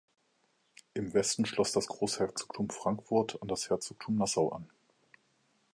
[0.95, 4.67] Im Westen schloss das Großherzogtum Frankfurt an das Herzogtum Nassau an.